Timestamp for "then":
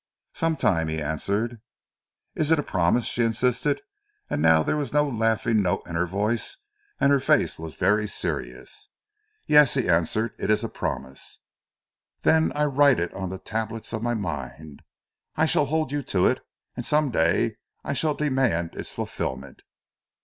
12.21-12.51